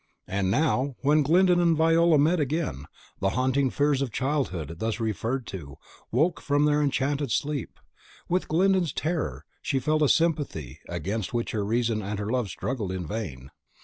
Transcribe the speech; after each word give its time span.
And 0.25 0.49
now, 0.49 0.95
when 1.01 1.21
Glyndon 1.21 1.59
and 1.59 1.77
Viola 1.77 2.17
met 2.17 2.39
again, 2.39 2.85
the 3.19 3.29
haunting 3.37 3.69
fears 3.69 4.01
of 4.01 4.11
childhood, 4.11 4.79
thus 4.79 4.99
referred 4.99 5.45
to, 5.49 5.77
woke 6.11 6.41
from 6.41 6.65
their 6.65 6.81
enchanted 6.81 7.29
sleep. 7.29 7.79
With 8.27 8.47
Glyndon's 8.47 8.93
terror 8.93 9.45
she 9.61 9.77
felt 9.77 10.01
a 10.01 10.09
sympathy, 10.09 10.79
against 10.89 11.35
which 11.35 11.51
her 11.51 11.63
reason 11.63 12.01
and 12.01 12.17
her 12.17 12.31
love 12.31 12.49
struggled 12.49 12.91
in 12.91 13.05
vain. 13.05 13.51